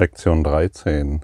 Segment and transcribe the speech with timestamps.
[0.00, 1.22] Lektion 13.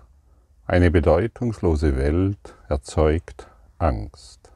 [0.66, 3.48] Eine bedeutungslose Welt erzeugt
[3.78, 4.50] Angst.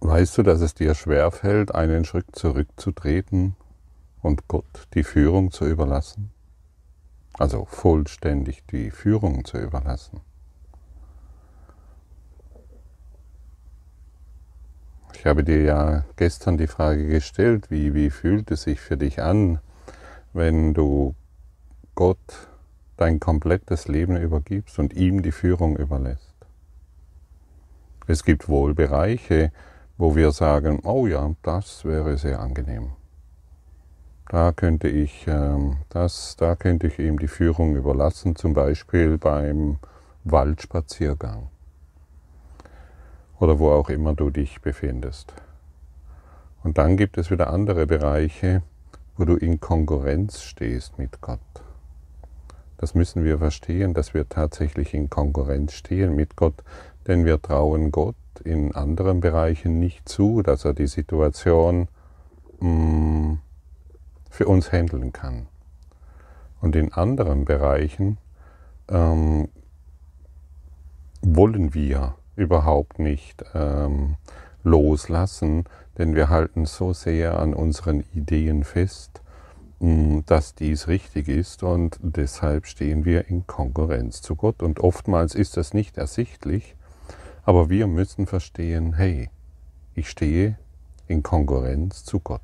[0.00, 3.54] Weißt du, dass es dir schwerfällt, einen Schritt zurückzutreten
[4.22, 6.30] und Gott die Führung zu überlassen?
[7.34, 10.22] Also vollständig die Führung zu überlassen.
[15.14, 19.22] Ich habe dir ja gestern die Frage gestellt, wie, wie fühlt es sich für dich
[19.22, 19.60] an,
[20.32, 21.14] wenn du
[21.94, 22.48] Gott
[22.96, 26.34] dein komplettes Leben übergibst und ihm die Führung überlässt.
[28.06, 29.52] Es gibt wohl Bereiche,
[29.96, 32.90] wo wir sagen, oh ja, das wäre sehr angenehm.
[34.28, 39.78] Da könnte ich, ähm, das, da könnte ich ihm die Führung überlassen, zum Beispiel beim
[40.24, 41.51] Waldspaziergang
[43.42, 45.34] oder wo auch immer du dich befindest.
[46.62, 48.62] Und dann gibt es wieder andere Bereiche,
[49.16, 51.40] wo du in Konkurrenz stehst mit Gott.
[52.78, 56.62] Das müssen wir verstehen, dass wir tatsächlich in Konkurrenz stehen mit Gott,
[57.08, 61.88] denn wir trauen Gott in anderen Bereichen nicht zu, dass er die Situation
[62.60, 63.32] mm,
[64.30, 65.48] für uns handeln kann.
[66.60, 68.18] Und in anderen Bereichen
[68.88, 69.48] ähm,
[71.22, 74.16] wollen wir überhaupt nicht ähm,
[74.64, 75.64] loslassen,
[75.98, 79.20] denn wir halten so sehr an unseren Ideen fest,
[79.80, 84.62] mm, dass dies richtig ist und deshalb stehen wir in Konkurrenz zu Gott.
[84.62, 86.76] Und oftmals ist das nicht ersichtlich,
[87.44, 89.28] aber wir müssen verstehen, hey,
[89.94, 90.56] ich stehe
[91.08, 92.40] in Konkurrenz zu Gott.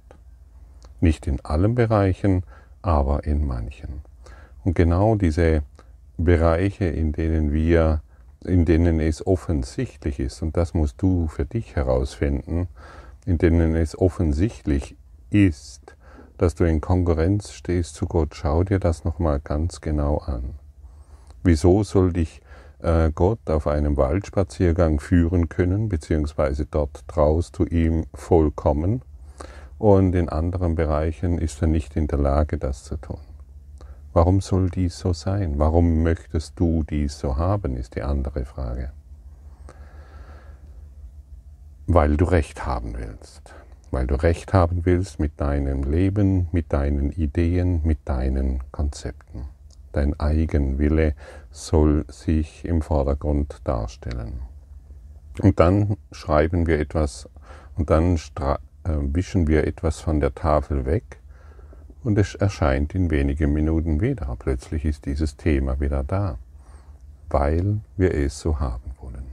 [1.01, 2.43] Nicht in allen Bereichen,
[2.83, 4.03] aber in manchen.
[4.65, 5.63] Und genau diese
[6.19, 8.03] Bereiche, in denen wir
[8.45, 12.69] in denen es offensichtlich ist, und das musst du für dich herausfinden,
[13.27, 14.97] in denen es offensichtlich
[15.31, 15.97] ist,
[16.39, 20.55] dass du in Konkurrenz stehst zu Gott, schau dir das nochmal ganz genau an.
[21.43, 22.41] Wieso soll dich
[22.81, 29.03] äh, Gott auf einem Waldspaziergang führen können, beziehungsweise dort traust du ihm vollkommen,
[29.79, 33.21] und in anderen Bereichen ist er nicht in der Lage, das zu tun.
[34.19, 35.61] Warum soll dies so sein?
[35.61, 38.91] Warum möchtest du dies so haben, ist die andere Frage.
[41.87, 43.55] Weil du Recht haben willst.
[43.93, 49.45] Weil du Recht haben willst mit deinem Leben, mit deinen Ideen, mit deinen Konzepten.
[49.93, 51.15] Dein Eigenwille
[51.53, 54.41] soll sich im Vordergrund darstellen.
[55.41, 57.29] Und dann schreiben wir etwas
[57.77, 58.57] und dann äh,
[59.15, 61.21] wischen wir etwas von der Tafel weg
[62.05, 64.37] und es erscheint in wenigen Minuten wieder.
[64.39, 66.39] Plötzlich ist dieses Thema wieder da,
[67.31, 69.27] weil wir es so haben wollen.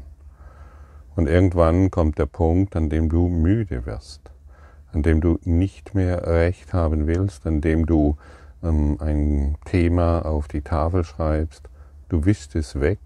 [1.16, 4.32] Und irgendwann kommt der Punkt, an dem du müde wirst,
[4.92, 8.18] an dem du nicht mehr recht haben willst, an dem du
[8.64, 11.70] ähm, ein Thema auf die Tafel schreibst,
[12.10, 13.00] du wischst es weg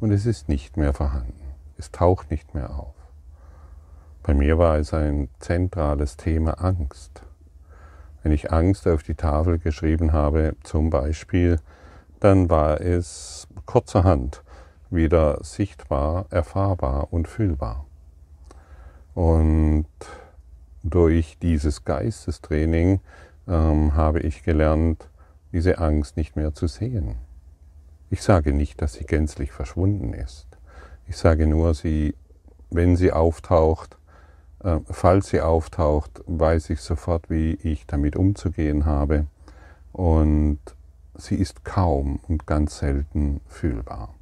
[0.00, 1.34] und es ist nicht mehr vorhanden.
[1.78, 2.94] Es taucht nicht mehr auf.
[4.22, 7.25] Bei mir war es ein zentrales Thema Angst.
[8.26, 11.60] Wenn ich Angst auf die Tafel geschrieben habe, zum Beispiel,
[12.18, 14.42] dann war es kurzerhand
[14.90, 17.86] wieder sichtbar, erfahrbar und fühlbar.
[19.14, 19.86] Und
[20.82, 22.98] durch dieses Geistestraining
[23.46, 25.08] ähm, habe ich gelernt,
[25.52, 27.14] diese Angst nicht mehr zu sehen.
[28.10, 30.48] Ich sage nicht, dass sie gänzlich verschwunden ist.
[31.06, 32.16] Ich sage nur, sie,
[32.70, 33.95] wenn sie auftaucht,
[34.90, 39.26] falls sie auftaucht, weiß ich sofort, wie ich damit umzugehen habe.
[39.92, 40.58] Und
[41.14, 44.14] sie ist kaum und ganz selten fühlbar.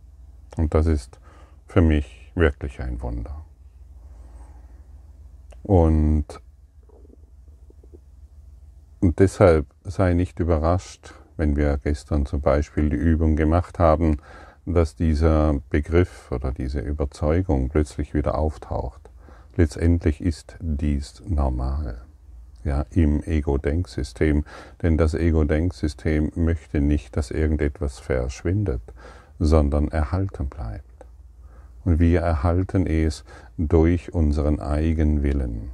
[0.56, 1.18] Und das ist
[1.66, 3.44] für mich wirklich ein Wunder.
[5.62, 6.26] Und,
[9.00, 14.18] und deshalb sei nicht überrascht, wenn wir gestern zum Beispiel die Übung gemacht haben,
[14.66, 19.03] dass dieser Begriff oder diese Überzeugung plötzlich wieder auftaucht.
[19.56, 22.02] Letztendlich ist dies normal
[22.64, 24.44] ja, im Ego-Denksystem,
[24.82, 28.82] denn das Ego-Denksystem möchte nicht, dass irgendetwas verschwindet,
[29.38, 30.84] sondern erhalten bleibt.
[31.84, 33.24] Und wir erhalten es
[33.58, 35.70] durch unseren Eigenwillen.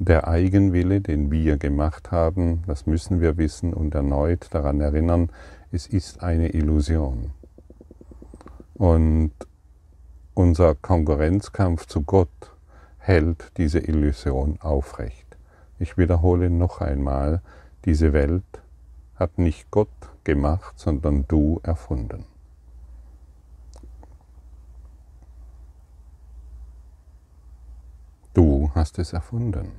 [0.00, 5.30] Der Eigenwille, den wir gemacht haben, das müssen wir wissen und erneut daran erinnern,
[5.72, 7.30] es ist eine Illusion.
[8.74, 9.32] Und
[10.34, 12.28] unser Konkurrenzkampf zu Gott
[13.08, 15.38] hält diese Illusion aufrecht.
[15.78, 17.40] Ich wiederhole noch einmal,
[17.86, 18.44] diese Welt
[19.14, 19.88] hat nicht Gott
[20.24, 22.26] gemacht, sondern du erfunden.
[28.34, 29.72] Du hast es erfunden.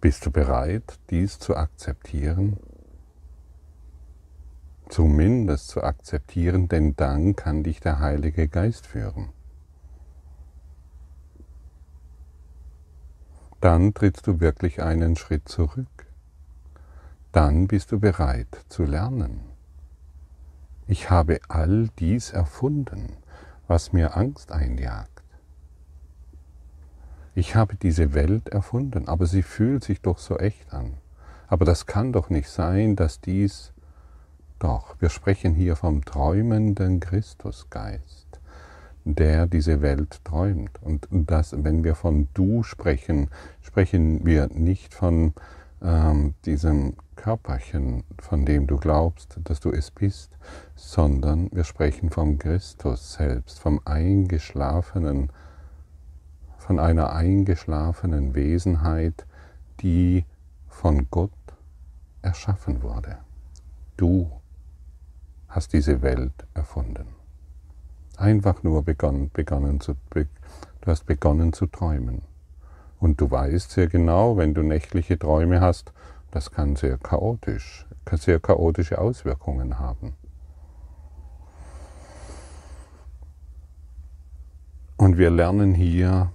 [0.00, 2.56] Bist du bereit, dies zu akzeptieren?
[4.88, 9.34] Zumindest zu akzeptieren, denn dann kann dich der Heilige Geist führen.
[13.64, 16.06] Dann trittst du wirklich einen Schritt zurück.
[17.32, 19.40] Dann bist du bereit zu lernen.
[20.86, 23.16] Ich habe all dies erfunden,
[23.66, 25.22] was mir Angst einjagt.
[27.34, 30.98] Ich habe diese Welt erfunden, aber sie fühlt sich doch so echt an.
[31.46, 33.72] Aber das kann doch nicht sein, dass dies
[34.58, 38.23] doch, wir sprechen hier vom träumenden Christusgeist,
[39.04, 40.80] der diese Welt träumt.
[40.82, 43.28] Und das, wenn wir von Du sprechen,
[43.60, 45.34] sprechen wir nicht von
[45.82, 50.36] ähm, diesem Körperchen, von dem du glaubst, dass du es bist,
[50.74, 55.30] sondern wir sprechen vom Christus selbst, vom eingeschlafenen,
[56.58, 59.26] von einer eingeschlafenen Wesenheit,
[59.80, 60.24] die
[60.68, 61.30] von Gott
[62.22, 63.18] erschaffen wurde.
[63.96, 64.30] Du
[65.48, 67.23] hast diese Welt erfunden.
[68.16, 70.26] Einfach nur begonnen, begonnen zu, du
[70.86, 72.22] hast begonnen zu träumen.
[73.00, 75.92] Und du weißt sehr genau, wenn du nächtliche Träume hast,
[76.30, 80.14] das kann sehr chaotisch, kann sehr chaotische Auswirkungen haben.
[84.96, 86.32] Und wir lernen hier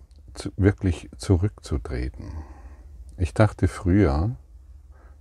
[0.57, 2.31] wirklich zurückzutreten.
[3.17, 4.35] Ich dachte früher,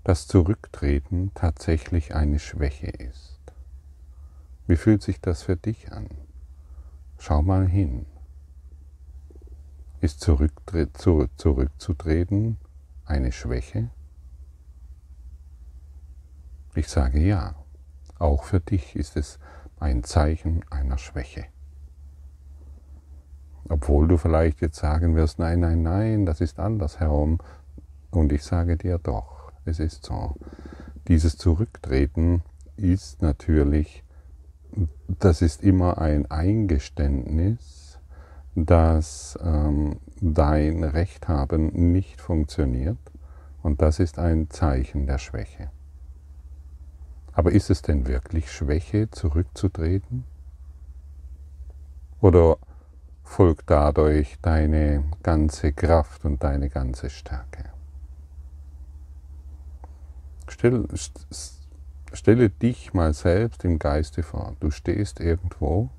[0.05, 3.41] dass Zurücktreten tatsächlich eine Schwäche ist.
[4.67, 6.09] Wie fühlt sich das für dich an?
[7.19, 8.06] Schau mal hin.
[10.00, 12.56] Ist zurückzutreten
[13.05, 13.91] eine Schwäche?
[16.75, 17.55] Ich sage ja,
[18.19, 19.41] auch für dich ist es
[19.81, 21.47] ein Zeichen einer Schwäche.
[23.69, 27.41] Obwohl du vielleicht jetzt sagen wirst, nein, nein, nein, das ist anders herum.
[28.11, 30.37] Und ich sage dir doch, es ist so.
[31.09, 32.44] Dieses Zurücktreten
[32.76, 34.05] ist natürlich,
[35.06, 37.99] das ist immer ein Eingeständnis,
[38.55, 42.99] dass ähm, dein Recht haben nicht funktioniert.
[43.62, 45.70] Und das ist ein Zeichen der Schwäche.
[47.32, 50.25] Aber ist es denn wirklich Schwäche, zurückzutreten?
[52.21, 52.56] Oder
[53.23, 57.64] folgt dadurch deine ganze Kraft und deine ganze Stärke?
[60.49, 60.87] Stell,
[62.13, 64.57] stelle dich mal selbst im Geiste vor.
[64.61, 65.91] Du stehst irgendwo,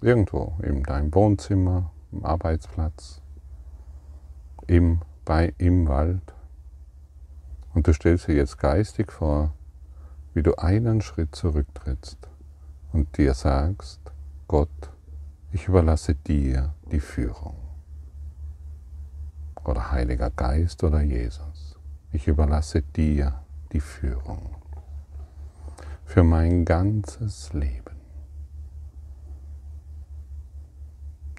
[0.00, 3.20] irgendwo in deinem Wohnzimmer, im Arbeitsplatz,
[4.66, 6.34] im, bei, im Wald
[7.74, 9.54] und du stellst dir jetzt geistig vor,
[10.34, 12.18] wie du einen Schritt zurücktrittst
[12.92, 14.00] und dir sagst,
[14.48, 14.90] Gott,
[15.52, 17.56] ich überlasse dir die Führung.
[19.64, 21.51] Oder Heiliger Geist oder Jesus,
[22.12, 23.42] ich überlasse dir
[23.72, 24.56] die Führung
[26.04, 27.96] für mein ganzes Leben.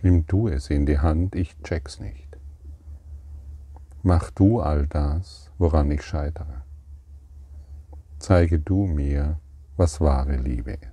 [0.01, 2.37] Nimm du es in die Hand, ich check's nicht.
[4.01, 6.63] Mach du all das, woran ich scheitere.
[8.19, 9.39] Zeige du mir,
[9.77, 10.92] was wahre Liebe ist.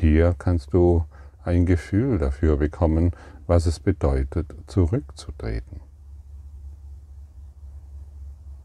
[0.00, 1.04] Hier kannst du
[1.44, 3.12] ein Gefühl dafür bekommen,
[3.46, 5.80] was es bedeutet, zurückzutreten.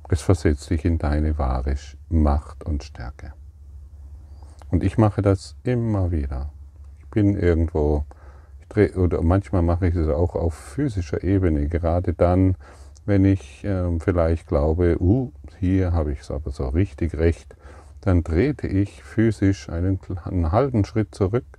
[0.09, 1.75] Es versetzt dich in deine wahre
[2.09, 3.33] Macht und Stärke.
[4.69, 6.51] Und ich mache das immer wieder.
[6.99, 8.05] Ich bin irgendwo,
[8.61, 12.55] ich dreh, oder manchmal mache ich es auch auf physischer Ebene, gerade dann,
[13.05, 17.55] wenn ich äh, vielleicht glaube, uh, hier habe ich es aber so richtig recht,
[18.05, 21.57] dann trete ich physisch einen, einen halben Schritt zurück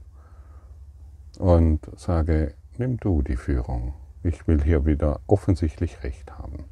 [1.38, 3.94] und sage, nimm du die Führung.
[4.22, 6.64] Ich will hier wieder offensichtlich recht haben.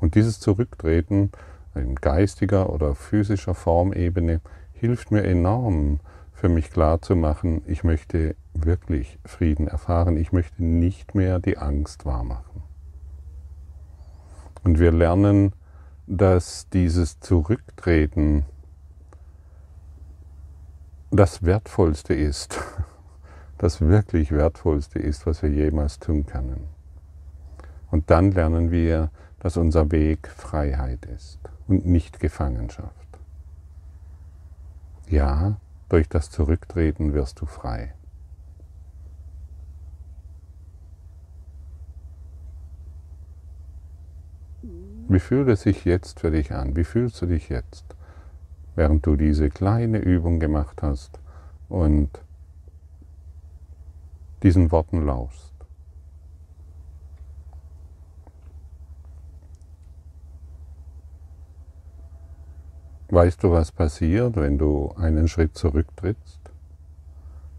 [0.00, 1.32] Und dieses Zurücktreten
[1.74, 4.40] in geistiger oder physischer Formebene
[4.72, 5.98] hilft mir enorm,
[6.32, 12.62] für mich klarzumachen, ich möchte wirklich Frieden erfahren, ich möchte nicht mehr die Angst wahrmachen.
[14.62, 15.54] Und wir lernen,
[16.06, 18.44] dass dieses Zurücktreten
[21.10, 22.58] das Wertvollste ist,
[23.58, 26.68] das wirklich Wertvollste ist, was wir jemals tun können.
[27.90, 33.06] Und dann lernen wir, dass unser Weg Freiheit ist und nicht Gefangenschaft.
[35.08, 35.56] Ja,
[35.88, 37.94] durch das Zurücktreten wirst du frei.
[45.08, 46.74] Wie fühlt es sich jetzt für dich an?
[46.74, 47.84] Wie fühlst du dich jetzt,
[48.76, 51.18] während du diese kleine Übung gemacht hast
[51.68, 52.10] und
[54.42, 55.52] diesen Worten laufst?
[63.08, 66.40] Weißt du, was passiert, wenn du einen Schritt zurücktrittst?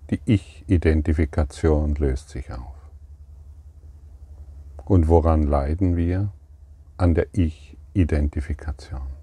[0.09, 2.75] Die Ich-Identifikation löst sich auf.
[4.85, 6.31] Und woran leiden wir?
[6.97, 9.16] An der Ich-Identifikation.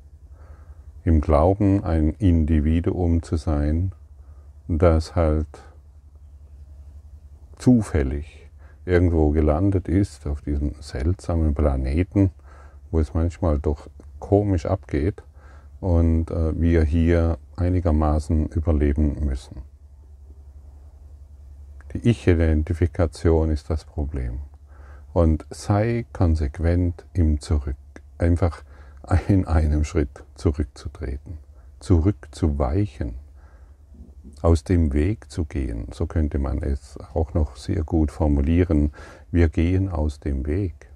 [1.04, 3.92] Im Glauben, ein Individuum zu sein,
[4.68, 5.46] das halt
[7.58, 8.50] zufällig
[8.86, 12.30] irgendwo gelandet ist auf diesem seltsamen Planeten,
[12.90, 15.22] wo es manchmal doch komisch abgeht
[15.80, 19.62] und äh, wir hier einigermaßen überleben müssen.
[21.92, 24.40] Die Ich-Identifikation ist das Problem.
[25.12, 27.76] Und sei konsequent im Zurück.
[28.18, 28.64] Einfach
[29.28, 31.38] in einem Schritt zurückzutreten,
[31.80, 33.14] zurückzuweichen,
[34.42, 35.88] aus dem Weg zu gehen.
[35.92, 38.92] So könnte man es auch noch sehr gut formulieren.
[39.30, 40.90] Wir gehen aus dem Weg.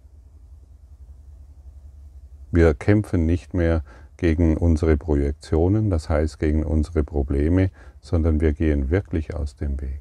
[2.51, 3.83] Wir kämpfen nicht mehr
[4.17, 10.01] gegen unsere Projektionen, das heißt gegen unsere Probleme, sondern wir gehen wirklich aus dem Weg.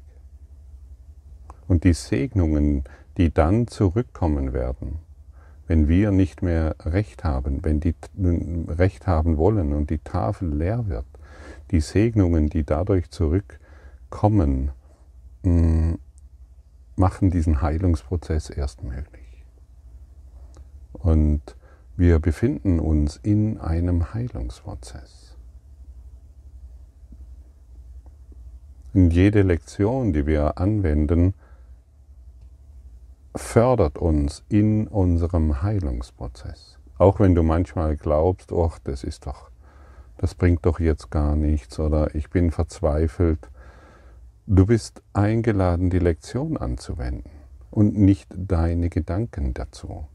[1.68, 2.84] Und die Segnungen,
[3.16, 4.98] die dann zurückkommen werden,
[5.68, 7.94] wenn wir nicht mehr Recht haben, wenn die
[8.66, 11.04] Recht haben wollen und die Tafel leer wird,
[11.70, 14.72] die Segnungen, die dadurch zurückkommen,
[15.42, 15.94] mm,
[16.96, 19.44] machen diesen Heilungsprozess erst möglich.
[20.94, 21.42] Und
[21.96, 25.36] wir befinden uns in einem Heilungsprozess.
[28.94, 31.34] Und jede Lektion, die wir anwenden,
[33.36, 36.78] fördert uns in unserem Heilungsprozess.
[36.98, 39.50] Auch wenn du manchmal glaubst, oh, das ist doch,
[40.16, 43.50] das bringt doch jetzt gar nichts oder ich bin verzweifelt.
[44.46, 47.30] Du bist eingeladen, die Lektion anzuwenden
[47.70, 50.08] und nicht deine Gedanken dazu.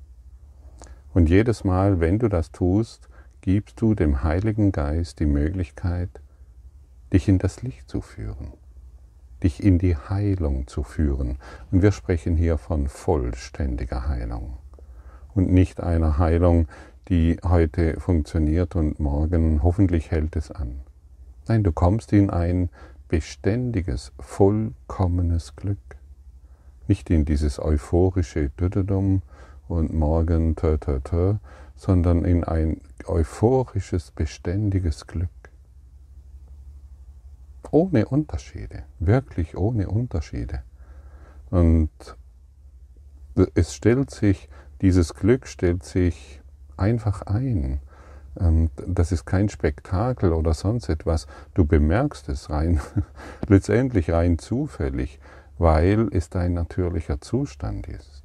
[1.14, 3.08] Und jedes Mal, wenn du das tust,
[3.42, 6.10] gibst du dem Heiligen Geist die Möglichkeit,
[7.14, 8.54] dich in das Licht zu führen,
[9.44, 11.38] dich in die Heilung zu führen.
[11.72, 14.58] Und wir sprechen hier von vollständiger Heilung
[15.36, 16.68] und nicht einer Heilung,
[17.10, 20.80] die heute funktioniert und morgen hoffentlich hält es an.
[21.48, 22.70] Nein, du kommst in ein
[23.10, 25.78] beständiges, vollkommenes Glück.
[26.88, 29.22] Nicht in dieses euphorische Düdedum,
[29.68, 31.36] und morgen tö, tö, tö,
[31.76, 35.30] sondern in ein euphorisches, beständiges Glück.
[37.72, 40.64] Ohne Unterschiede, wirklich ohne Unterschiede.
[41.50, 41.90] Und
[43.56, 44.50] es stellt sich,
[44.82, 46.42] dieses Glück stellt sich
[46.78, 47.80] einfach ein.
[48.36, 51.28] Und das ist kein Spektakel oder sonst etwas.
[51.54, 52.82] Du bemerkst es rein,
[53.48, 55.20] letztendlich rein zufällig,
[55.58, 58.24] weil es dein natürlicher Zustand ist.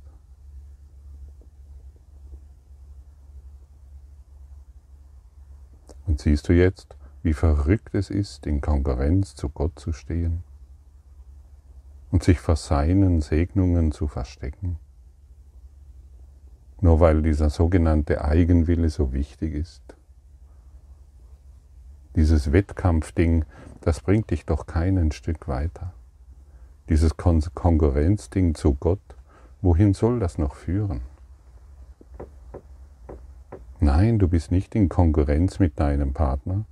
[6.07, 10.43] Und siehst du jetzt, wie verrückt es ist, in Konkurrenz zu Gott zu stehen
[12.11, 14.79] und sich vor seinen Segnungen zu verstecken?
[16.81, 19.83] Nur weil dieser sogenannte Eigenwille so wichtig ist.
[22.15, 23.45] Dieses Wettkampfding,
[23.81, 25.93] das bringt dich doch kein Stück weiter.
[26.89, 29.01] Dieses Kon Konkurrenzding zu Gott,
[29.61, 31.03] wohin soll das noch führen?
[33.81, 36.65] Nein, du bist nicht in Konkurrenz mit deinem Partner.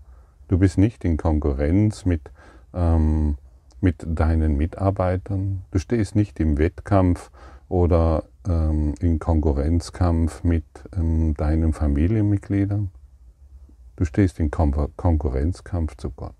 [0.48, 2.30] Du bist nicht in Konkurrenz mit,
[2.72, 3.36] ähm,
[3.80, 5.62] mit deinen Mitarbeitern.
[5.72, 7.30] Du stehst nicht im Wettkampf
[7.68, 10.64] oder ähm, in Konkurrenzkampf mit
[10.96, 12.90] ähm, deinen Familienmitgliedern.
[13.96, 16.34] Du stehst in Kon Konkurrenzkampf zu Gott.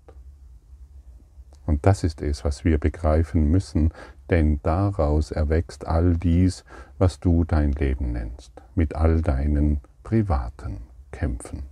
[1.65, 3.91] Und das ist es, was wir begreifen müssen,
[4.29, 6.63] denn daraus erwächst all dies,
[6.97, 10.77] was du dein Leben nennst, mit all deinen privaten
[11.11, 11.63] Kämpfen.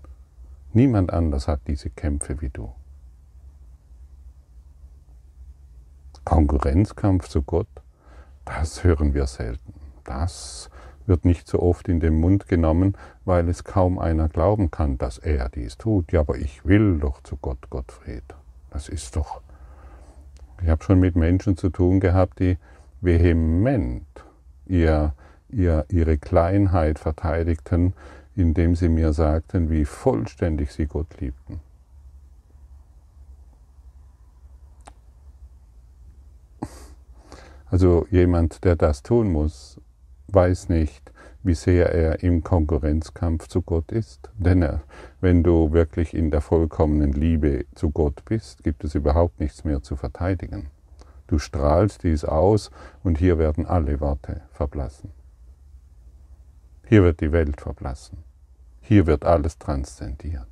[0.75, 2.69] Niemand anders hat diese Kämpfe wie du.
[6.25, 7.69] Konkurrenzkampf zu Gott,
[8.43, 9.73] das hören wir selten.
[10.03, 10.69] Das
[11.05, 15.17] wird nicht so oft in den Mund genommen, weil es kaum einer glauben kann, dass
[15.17, 16.11] er dies tut.
[16.11, 18.25] Ja, aber ich will doch zu Gott, Gottfried.
[18.69, 19.39] Das ist doch.
[20.61, 22.57] Ich habe schon mit Menschen zu tun gehabt, die
[22.99, 24.05] vehement
[24.65, 25.13] ihr,
[25.47, 27.93] ihr, ihre Kleinheit verteidigten,
[28.35, 31.61] indem sie mir sagten, wie vollständig sie Gott liebten.
[37.67, 39.81] Also jemand, der das tun muss,
[40.27, 41.11] weiß nicht,
[41.43, 44.31] wie sehr er im Konkurrenzkampf zu Gott ist.
[44.37, 44.79] Denn
[45.21, 49.83] wenn du wirklich in der vollkommenen Liebe zu Gott bist, gibt es überhaupt nichts mehr
[49.83, 50.69] zu verteidigen.
[51.27, 52.71] Du strahlst dies aus
[53.03, 55.11] und hier werden alle Worte verblassen.
[56.87, 58.24] Hier wird die Welt verblassen.
[58.87, 60.45] Hier wird alles transzendiert.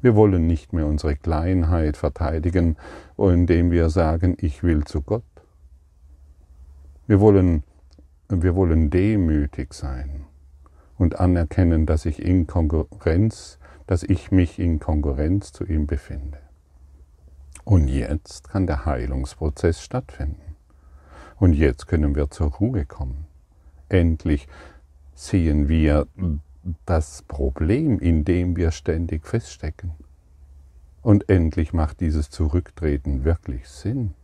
[0.00, 2.76] Wir wollen nicht mehr unsere Kleinheit verteidigen,
[3.18, 5.24] indem wir sagen, ich will zu Gott.
[7.08, 7.64] Wir wollen,
[8.28, 10.24] wir wollen demütig sein
[10.98, 16.38] und anerkennen, dass ich in Konkurrenz, dass ich mich in Konkurrenz zu ihm befinde.
[17.64, 20.54] Und jetzt kann der Heilungsprozess stattfinden.
[21.40, 23.26] Und jetzt können wir zur Ruhe kommen.
[23.88, 24.46] Endlich
[25.16, 26.06] sehen wir
[26.86, 29.92] das Problem, in dem wir ständig feststecken.
[31.02, 34.14] Und endlich macht dieses Zurücktreten wirklich Sinn.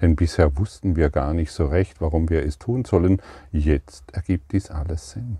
[0.00, 3.22] Denn bisher wussten wir gar nicht so recht, warum wir es tun sollen.
[3.50, 5.38] Jetzt ergibt dies alles Sinn.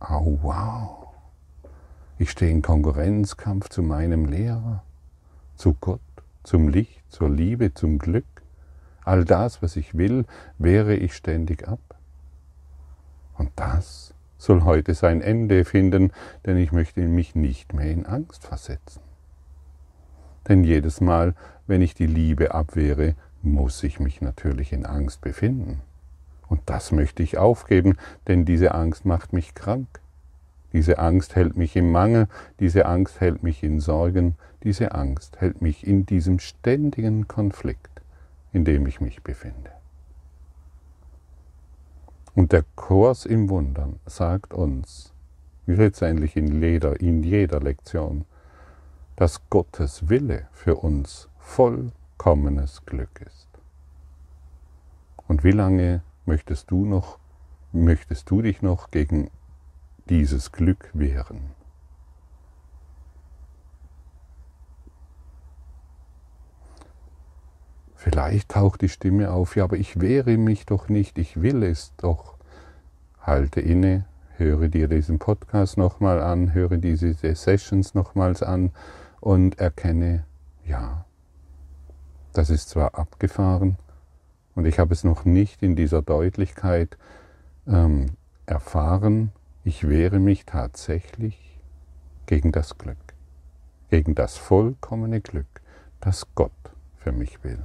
[0.00, 1.08] Oh wow.
[2.18, 4.82] Ich stehe in Konkurrenzkampf zu meinem Lehrer,
[5.56, 6.00] zu Gott
[6.44, 8.24] zum Licht, zur Liebe, zum Glück.
[9.04, 10.24] All das, was ich will,
[10.58, 11.80] wehre ich ständig ab.
[13.36, 14.11] Und das
[14.42, 16.12] soll heute sein Ende finden,
[16.44, 19.00] denn ich möchte mich nicht mehr in Angst versetzen.
[20.48, 21.34] Denn jedes Mal,
[21.68, 25.80] wenn ich die Liebe abwehre, muss ich mich natürlich in Angst befinden.
[26.48, 27.96] Und das möchte ich aufgeben,
[28.26, 29.86] denn diese Angst macht mich krank.
[30.72, 32.26] Diese Angst hält mich im Mangel,
[32.58, 34.34] diese Angst hält mich in Sorgen,
[34.64, 38.02] diese Angst hält mich in diesem ständigen Konflikt,
[38.52, 39.70] in dem ich mich befinde.
[42.34, 45.12] Und der Kurs im Wundern sagt uns,
[45.66, 48.24] letztendlich in jeder, in jeder Lektion,
[49.16, 53.48] dass Gottes Wille für uns vollkommenes Glück ist.
[55.28, 57.18] Und wie lange möchtest du noch,
[57.72, 59.30] möchtest du dich noch gegen
[60.08, 61.52] dieses Glück wären.
[67.94, 71.94] Vielleicht taucht die Stimme auf, ja, aber ich wehre mich doch nicht, ich will es
[71.98, 72.31] doch.
[73.22, 74.04] Halte inne,
[74.36, 78.72] höre dir diesen Podcast nochmal an, höre diese Sessions nochmals an
[79.20, 80.24] und erkenne,
[80.64, 81.04] ja,
[82.32, 83.76] das ist zwar abgefahren
[84.54, 86.98] und ich habe es noch nicht in dieser Deutlichkeit
[87.68, 88.06] ähm,
[88.46, 89.32] erfahren,
[89.64, 91.60] ich wehre mich tatsächlich
[92.26, 93.14] gegen das Glück,
[93.90, 95.60] gegen das vollkommene Glück,
[96.00, 96.50] das Gott
[96.96, 97.62] für mich will.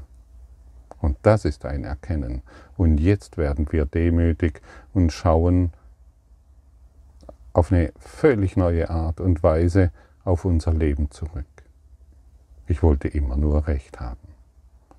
[1.08, 2.42] Und das ist ein Erkennen.
[2.76, 4.62] Und jetzt werden wir demütig
[4.94, 5.72] und schauen
[7.54, 9.94] auf eine völlig neue Art und Weise
[10.26, 11.46] auf unser Leben zurück.
[12.68, 14.28] Ich wollte immer nur Recht haben,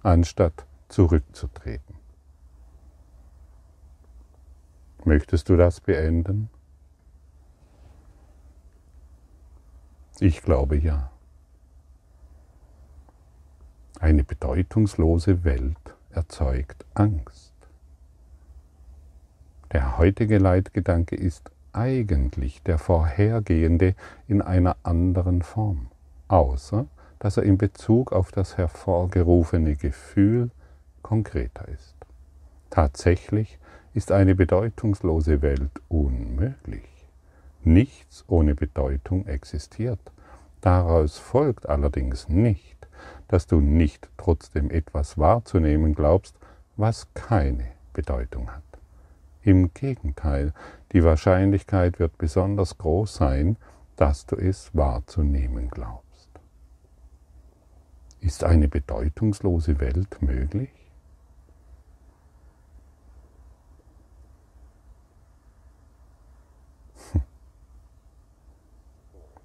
[0.02, 1.96] anstatt zurückzutreten.
[5.04, 6.48] Möchtest du das beenden?
[10.20, 11.10] Ich glaube ja.
[14.00, 15.87] Eine bedeutungslose Welt
[16.18, 17.52] erzeugt Angst.
[19.70, 23.94] Der heutige Leitgedanke ist eigentlich der vorhergehende
[24.26, 25.86] in einer anderen Form,
[26.26, 26.86] außer
[27.20, 30.50] dass er in Bezug auf das hervorgerufene Gefühl
[31.02, 31.94] konkreter ist.
[32.68, 33.60] Tatsächlich
[33.94, 37.06] ist eine bedeutungslose Welt unmöglich.
[37.62, 40.00] Nichts ohne Bedeutung existiert.
[40.62, 42.87] Daraus folgt allerdings nicht,
[43.28, 46.36] dass du nicht trotzdem etwas wahrzunehmen glaubst,
[46.76, 48.62] was keine Bedeutung hat.
[49.42, 50.52] Im Gegenteil,
[50.92, 53.56] die Wahrscheinlichkeit wird besonders groß sein,
[53.96, 56.28] dass du es wahrzunehmen glaubst.
[58.20, 60.70] Ist eine bedeutungslose Welt möglich?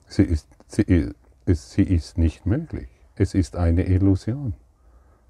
[0.07, 0.83] Sie ist, sie,
[1.45, 2.92] ist, sie ist nicht möglich.
[3.15, 4.53] Es ist eine Illusion.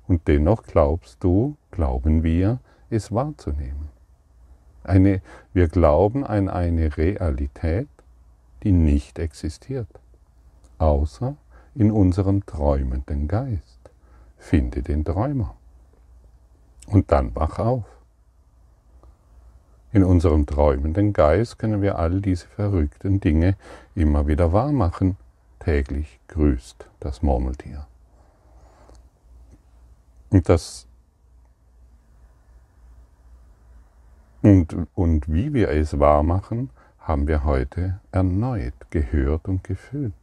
[0.07, 3.89] Und dennoch glaubst du, glauben wir, es wahrzunehmen.
[4.83, 5.21] Eine,
[5.53, 7.87] wir glauben an eine Realität,
[8.63, 9.87] die nicht existiert,
[10.77, 11.35] außer
[11.75, 13.79] in unserem träumenden Geist.
[14.37, 15.55] Finde den Träumer.
[16.87, 17.85] Und dann wach auf.
[19.93, 23.55] In unserem träumenden Geist können wir all diese verrückten Dinge
[23.95, 25.17] immer wieder wahr machen.
[25.63, 27.87] Täglich grüßt das Murmeltier.
[30.29, 30.87] Und das
[34.41, 40.13] und, und wie wir es wahr machen, haben wir heute erneut gehört und gefühlt.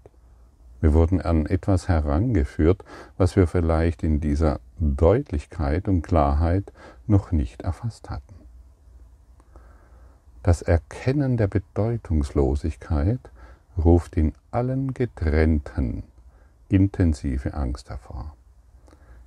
[0.83, 2.85] Wir wurden an etwas herangeführt,
[3.17, 6.71] was wir vielleicht in dieser Deutlichkeit und Klarheit
[7.07, 8.35] noch nicht erfasst hatten.
[10.43, 13.21] Das Erkennen der Bedeutungslosigkeit
[13.77, 16.03] ruft in allen Getrennten
[16.69, 18.35] intensive Angst hervor.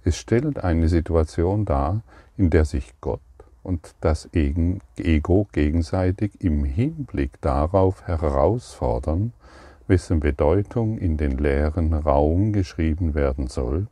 [0.03, 2.01] Es stellt eine Situation dar,
[2.37, 3.21] in der sich Gott
[3.63, 9.33] und das Ego gegenseitig im Hinblick darauf herausfordern,
[9.87, 13.87] wessen Bedeutung in den leeren Raum geschrieben werden soll,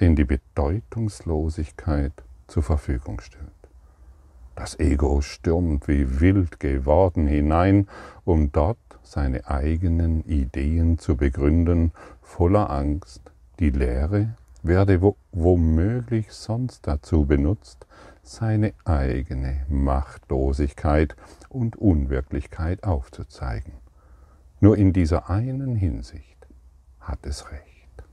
[0.00, 2.12] den die Bedeutungslosigkeit
[2.48, 3.50] zur Verfügung stellt.
[4.54, 7.88] Das Ego stürmt wie wild geworden hinein,
[8.24, 13.22] um dort seine eigenen Ideen zu begründen, voller Angst,
[13.60, 15.00] die Lehre werde
[15.32, 17.86] womöglich sonst dazu benutzt,
[18.22, 21.14] seine eigene Machtlosigkeit
[21.48, 23.74] und Unwirklichkeit aufzuzeigen.
[24.60, 26.48] Nur in dieser einen Hinsicht
[26.98, 28.04] hat es recht.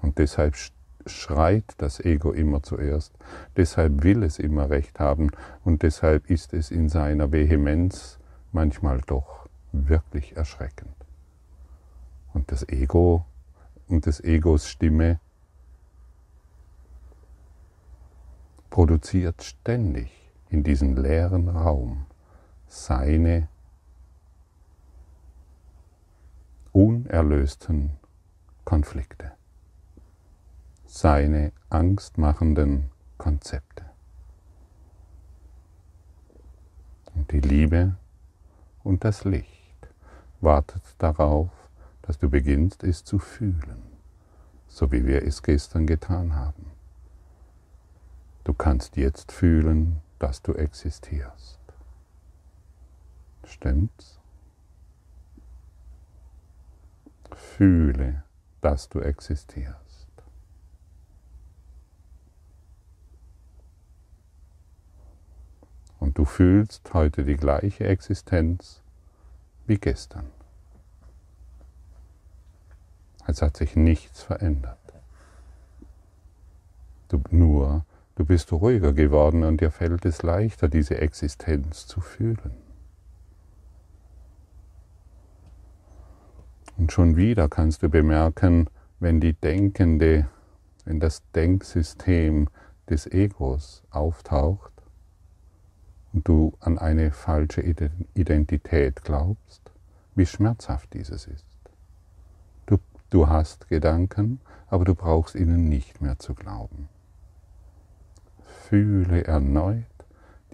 [0.00, 0.56] Und deshalb
[1.04, 3.12] schreit das Ego immer zuerst,
[3.56, 5.30] deshalb will es immer recht haben
[5.64, 8.18] und deshalb ist es in seiner Vehemenz
[8.52, 9.41] manchmal doch
[9.72, 10.94] wirklich erschreckend.
[12.32, 13.24] Und das Ego
[13.88, 15.20] und des Egos Stimme
[18.70, 20.10] produziert ständig
[20.48, 22.06] in diesem leeren Raum
[22.68, 23.48] seine
[26.72, 27.98] unerlösten
[28.64, 29.32] Konflikte,
[30.86, 33.84] seine angstmachenden Konzepte.
[37.14, 37.96] Und die Liebe
[38.82, 39.51] und das Licht
[40.42, 41.50] wartet darauf,
[42.02, 43.82] dass du beginnst es zu fühlen,
[44.66, 46.66] so wie wir es gestern getan haben.
[48.44, 51.60] Du kannst jetzt fühlen, dass du existierst.
[53.44, 54.18] Stimmt's?
[57.34, 58.24] Fühle,
[58.60, 60.08] dass du existierst.
[66.00, 68.81] Und du fühlst heute die gleiche Existenz
[69.66, 70.26] wie gestern.
[73.26, 74.78] Es hat sich nichts verändert.
[77.08, 82.52] Du, nur Du bist ruhiger geworden und dir fällt es leichter, diese Existenz zu fühlen.
[86.76, 88.68] Und schon wieder kannst du bemerken,
[89.00, 90.28] wenn die denkende,
[90.84, 92.48] wenn das Denksystem
[92.88, 94.72] des Egos auftaucht
[96.12, 97.62] und du an eine falsche
[98.14, 99.62] Identität glaubst,
[100.14, 101.46] wie schmerzhaft dieses ist.
[102.66, 102.78] Du,
[103.10, 106.88] du hast Gedanken, aber du brauchst ihnen nicht mehr zu glauben
[108.72, 109.84] fühle erneut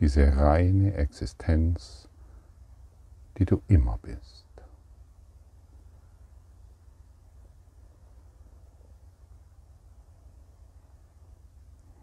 [0.00, 2.08] diese reine Existenz,
[3.38, 4.44] die du immer bist.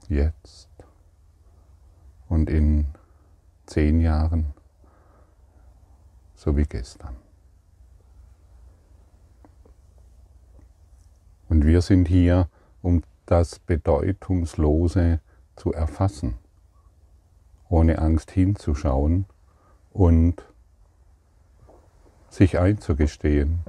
[0.07, 0.69] Jetzt
[2.29, 2.87] und in
[3.65, 4.53] zehn Jahren,
[6.35, 7.15] so wie gestern.
[11.49, 12.49] Und wir sind hier,
[12.81, 15.19] um das Bedeutungslose
[15.55, 16.35] zu erfassen,
[17.69, 19.25] ohne Angst hinzuschauen
[19.93, 20.43] und
[22.29, 23.61] sich einzugestehen,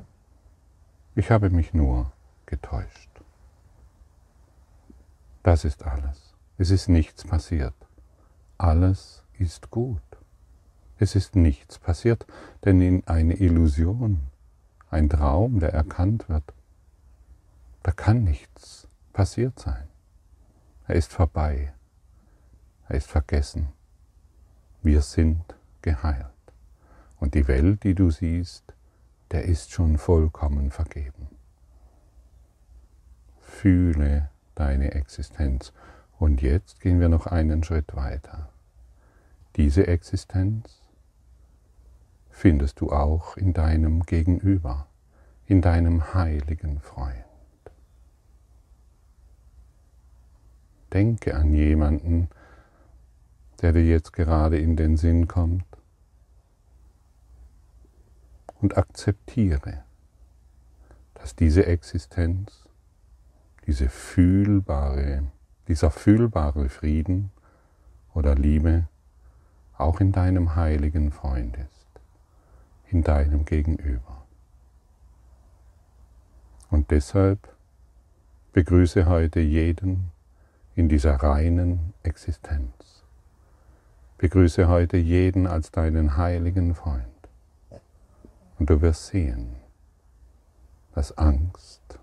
[1.15, 2.13] ich habe mich nur
[2.45, 3.11] getäuscht.
[5.43, 6.35] Das ist alles.
[6.59, 7.75] Es ist nichts passiert.
[8.59, 10.03] Alles ist gut.
[10.99, 12.27] Es ist nichts passiert,
[12.65, 14.21] denn in eine Illusion,
[14.91, 16.55] ein Traum, der erkannt wird,
[17.83, 19.89] da kann nichts passiert sein.
[20.89, 21.73] Er ist vorbei.
[22.89, 23.69] Er ist vergessen.
[24.83, 25.43] Wir sind
[25.83, 26.27] geheilt.
[27.19, 28.75] Und die Welt, die du siehst,
[29.33, 31.29] der ist schon vollkommen vergeben.
[33.41, 35.73] Fühle deine Existenz.
[36.19, 38.49] Und jetzt gehen wir noch einen Schritt weiter.
[39.57, 40.83] Diese Existenz
[42.29, 44.87] findest du auch in deinem Gegenüber,
[45.47, 47.25] in deinem heiligen Freund.
[50.93, 52.29] Denke an jemanden,
[53.63, 55.65] der dir jetzt gerade in den Sinn kommt
[58.61, 59.85] und akzeptiere,
[61.15, 62.69] dass diese Existenz,
[63.67, 65.23] diese fühlbare,
[65.67, 67.31] dieser fühlbare Frieden
[68.13, 68.89] oder Liebe
[69.79, 71.87] auch in deinem heiligen Freund ist,
[72.89, 74.25] in deinem Gegenüber.
[76.71, 77.55] Und deshalb
[78.53, 80.11] begrüße heute jeden
[80.75, 83.05] in dieser reinen Existenz.
[84.19, 87.07] Begrüße heute jeden als deinen heiligen Freund.
[88.59, 89.57] Und du wirst sehen,
[90.95, 91.99] dass Angst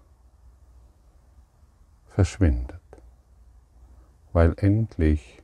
[2.08, 2.80] verschwindet,
[4.32, 5.43] weil endlich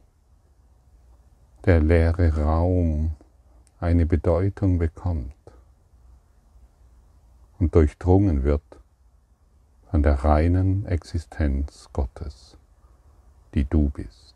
[1.66, 3.16] der leere Raum
[3.80, 5.34] eine Bedeutung bekommt
[7.60, 8.64] und durchdrungen wird
[9.92, 12.58] von der reinen Existenz Gottes,
[13.54, 14.36] die du bist.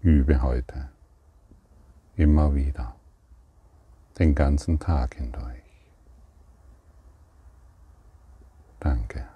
[0.00, 0.88] Übe heute,
[2.16, 2.94] immer wieder,
[4.18, 5.62] den ganzen Tag hindurch.
[8.78, 9.35] Danke.